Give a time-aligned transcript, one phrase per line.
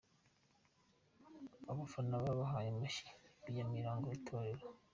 [1.71, 3.07] Abafana babahaye amashyi
[3.43, 4.63] biyamira ngo n’ itorero.